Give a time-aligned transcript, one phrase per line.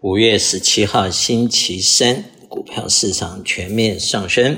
[0.00, 4.56] 五月十七号星期三，股票市场全面上升，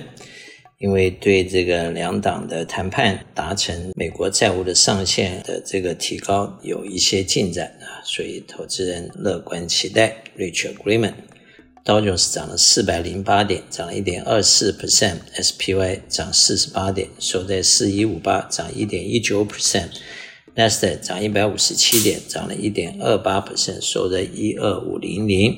[0.79, 11.15] 因为对这个两党的谈判达成美国债务的上限的这个提高有一些进展啊，所以投资人乐观期待 reach agreement。
[11.83, 19.89] 道琼斯涨了四百零八点，涨了一点二四 percent；SPY 涨四十八点，收在四一五八，涨一点一九 percent。
[20.55, 25.57] 纳斯达克涨一百五十七点，涨了一点二八 percent，收在一二五零零。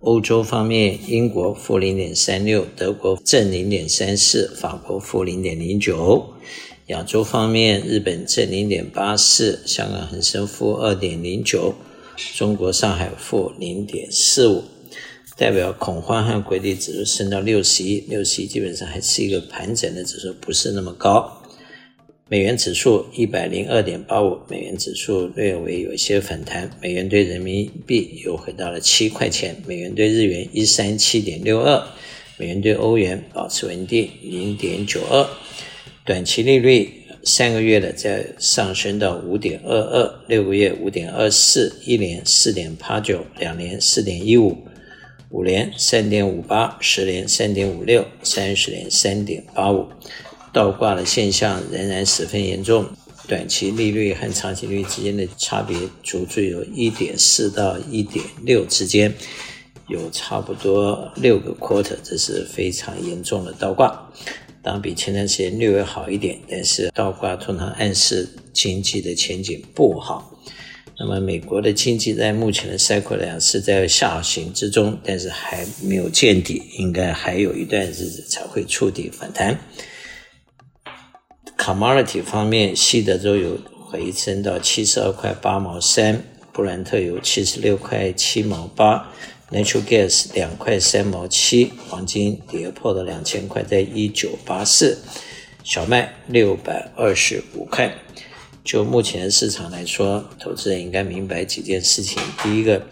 [0.00, 6.34] 欧洲方面，英国负零点三六，德国正零点三四，法国负零点零九。
[6.86, 11.74] 亚洲方面，日本正零点八四，香港恒生负二点零九，
[12.36, 14.64] 中国上海负零点四五。
[15.36, 21.41] 代表恐慌和规律指数升到六十一，六十一基本上还是一个盘整的指数，不是那么高。
[22.28, 31.84] 美元指数一百零二点八五，美元指数略微有些反弹，美元兑人民币又回到了七块钱，美元兑日元一三七点六二，
[32.38, 35.28] 美元兑欧元保持稳定零点九二，
[36.06, 36.90] 短期利率
[37.22, 44.56] 三个月的在上升到五点二二，六个月五点二四，一年四点八九，两年四点一五，
[45.28, 49.86] 五年三点五八，十年三点五六，三十年三点八五。
[50.52, 52.86] 倒挂的现象仍然十分严重，
[53.26, 59.14] 短期利率和长期利率之间的差别足足有一点四到一点六之间，
[59.88, 64.12] 有差不多六个 quarter，这是非常严重的倒挂。
[64.62, 70.38] 当比前段时间略微好一点，但是倒挂通常暗示经济的前景不好。
[70.98, 79.58] 那么美国的经济在目前的 cycle 来讲是在下行之中，但是还没有见底，应该还有一段日子才会触底反弹。
[81.62, 83.56] Commodity 方面，西德州油
[83.88, 86.20] 回升到七十二块八毛三，
[86.52, 89.08] 布兰特油七十六块七毛八
[89.52, 94.98] ，Natural Gas 两块三毛七，黄金跌破了两千块，在一九八四，
[95.62, 97.94] 小麦六百二十五块。
[98.64, 102.82] 就目前市场来说，投资人应该明白几件事情：第一个，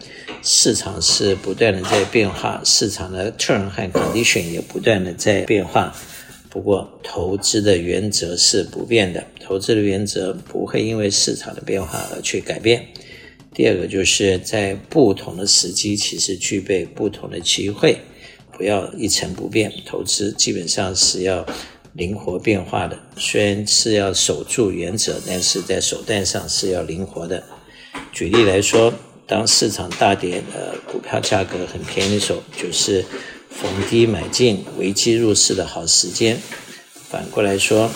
[0.41, 5.93] 市场是不断的在变化，市场的 Turn 和 condition 也不断的在变化。
[6.51, 12.85] 不过，投资的原则是不变的，投资的原则不会因为市场的变化而去改变。
[13.53, 17.99] 第二个就是在不同的时机，其实具备不同的机会，
[18.51, 19.71] 不要一成不变。
[19.85, 21.45] 投资基本上是要
[21.93, 27.41] 灵活变化的，虽然是要守住原则，但是在手段上是要灵活的。
[28.11, 28.93] 举例来说，
[29.25, 33.05] 当市场大跌，呃，股票价格很便宜的时候，就是。
[33.61, 36.41] 逢低买进，危机入市的好时间。
[37.09, 37.91] 反过来说，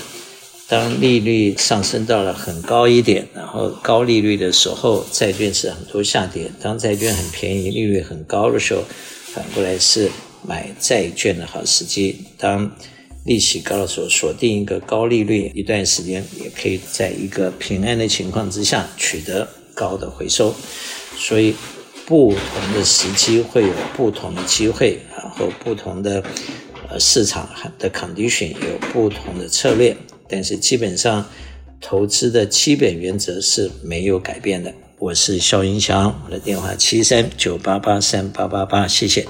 [0.67, 6.51] 当利率上升到了很高一点，然后高利率的时候，债券是很多下跌。
[6.61, 8.83] 当债券很便宜，利率很高的时候，
[9.33, 10.11] 反过来是
[10.47, 12.15] 买债券的好时机。
[12.37, 12.71] 当
[13.23, 20.53] 利息高的时候，锁定一个高利率一段时间，也可以在一个平安的情况之下取得高的回收。
[21.17, 21.55] 所以。
[22.07, 26.23] 不同的时机会有不同的机会，然后不同的
[26.89, 27.49] 呃市场
[27.79, 29.95] 的 condition 有不同的策略，
[30.29, 31.25] 但是基本上
[31.81, 34.71] 投资的基本原则是没有改变的。
[34.99, 39.25] 我是肖云祥，我的电话七三九八八三八八八，谢谢。